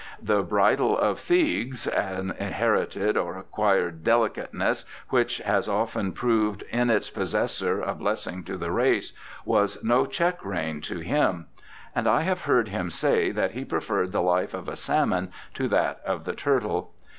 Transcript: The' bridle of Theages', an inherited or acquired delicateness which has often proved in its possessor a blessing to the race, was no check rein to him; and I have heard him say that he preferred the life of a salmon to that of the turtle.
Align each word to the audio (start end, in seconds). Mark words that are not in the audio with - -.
The' 0.19 0.41
bridle 0.57 0.97
of 0.97 1.19
Theages', 1.19 1.85
an 1.87 2.33
inherited 2.39 3.15
or 3.15 3.37
acquired 3.37 4.03
delicateness 4.03 4.83
which 5.09 5.37
has 5.37 5.69
often 5.69 6.11
proved 6.11 6.63
in 6.71 6.89
its 6.89 7.11
possessor 7.11 7.83
a 7.83 7.93
blessing 7.93 8.43
to 8.45 8.57
the 8.57 8.71
race, 8.71 9.13
was 9.45 9.77
no 9.83 10.07
check 10.07 10.43
rein 10.43 10.81
to 10.89 11.01
him; 11.01 11.45
and 11.95 12.07
I 12.07 12.21
have 12.21 12.41
heard 12.45 12.69
him 12.69 12.89
say 12.89 13.29
that 13.29 13.51
he 13.51 13.63
preferred 13.63 14.11
the 14.11 14.23
life 14.23 14.55
of 14.55 14.67
a 14.67 14.75
salmon 14.75 15.31
to 15.53 15.67
that 15.67 16.01
of 16.03 16.23
the 16.23 16.33
turtle. 16.33 16.95